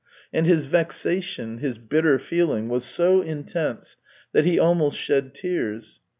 [0.33, 3.97] And his vexation, his bitter feeling, was so intense
[4.31, 5.99] that he almost shed tears.